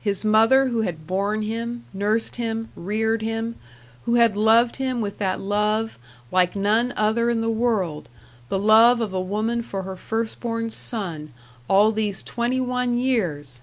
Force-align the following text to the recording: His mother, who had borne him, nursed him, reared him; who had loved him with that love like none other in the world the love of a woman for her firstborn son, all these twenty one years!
His 0.00 0.24
mother, 0.24 0.70
who 0.70 0.80
had 0.80 1.06
borne 1.06 1.42
him, 1.42 1.84
nursed 1.94 2.34
him, 2.34 2.68
reared 2.74 3.22
him; 3.22 3.54
who 4.06 4.16
had 4.16 4.36
loved 4.36 4.74
him 4.74 5.00
with 5.00 5.18
that 5.18 5.40
love 5.40 6.00
like 6.32 6.56
none 6.56 6.92
other 6.96 7.30
in 7.30 7.42
the 7.42 7.48
world 7.48 8.08
the 8.48 8.58
love 8.58 9.00
of 9.00 9.12
a 9.14 9.20
woman 9.20 9.62
for 9.62 9.84
her 9.84 9.94
firstborn 9.94 10.68
son, 10.68 11.32
all 11.68 11.92
these 11.92 12.24
twenty 12.24 12.58
one 12.60 12.96
years! 12.98 13.60